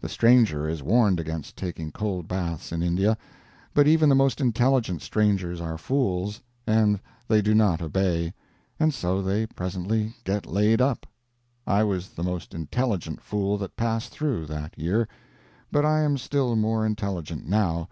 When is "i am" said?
15.84-16.18